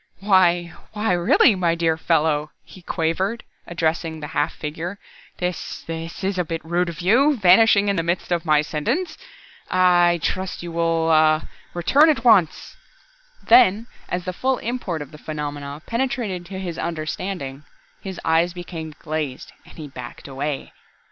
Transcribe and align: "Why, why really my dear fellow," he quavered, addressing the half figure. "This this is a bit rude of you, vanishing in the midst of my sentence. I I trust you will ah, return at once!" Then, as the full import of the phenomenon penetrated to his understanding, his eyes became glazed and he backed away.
"Why, 0.17 0.73
why 0.93 1.11
really 1.11 1.53
my 1.53 1.75
dear 1.75 1.95
fellow," 1.95 2.49
he 2.63 2.81
quavered, 2.81 3.43
addressing 3.67 4.19
the 4.19 4.29
half 4.33 4.51
figure. 4.51 4.97
"This 5.37 5.83
this 5.83 6.23
is 6.23 6.39
a 6.39 6.43
bit 6.43 6.65
rude 6.65 6.89
of 6.89 7.01
you, 7.01 7.37
vanishing 7.37 7.87
in 7.87 7.97
the 7.97 8.01
midst 8.01 8.31
of 8.31 8.43
my 8.43 8.63
sentence. 8.63 9.15
I 9.69 10.13
I 10.13 10.17
trust 10.17 10.63
you 10.63 10.71
will 10.71 11.09
ah, 11.11 11.43
return 11.75 12.09
at 12.09 12.23
once!" 12.23 12.75
Then, 13.43 13.85
as 14.09 14.25
the 14.25 14.33
full 14.33 14.57
import 14.57 15.03
of 15.03 15.11
the 15.11 15.19
phenomenon 15.19 15.81
penetrated 15.85 16.47
to 16.47 16.57
his 16.57 16.79
understanding, 16.79 17.63
his 18.01 18.19
eyes 18.25 18.53
became 18.53 18.95
glazed 18.97 19.51
and 19.67 19.77
he 19.77 19.87
backed 19.87 20.27
away. 20.27 20.73